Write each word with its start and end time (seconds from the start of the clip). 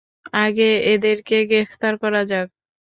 আগে 0.37 0.63
এদেরকে 0.93 1.35
গ্রেপ্তার 1.49 1.93
করা 2.03 2.21
যাক। 2.31 2.47